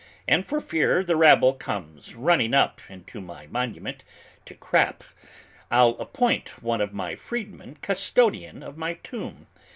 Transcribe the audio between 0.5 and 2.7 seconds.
fear the rabble comes running